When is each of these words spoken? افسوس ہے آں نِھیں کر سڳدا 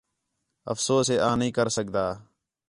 افسوس 0.73 1.05
ہے 1.11 1.17
آں 1.27 1.35
نِھیں 1.39 1.55
کر 1.57 1.67
سڳدا 1.75 2.05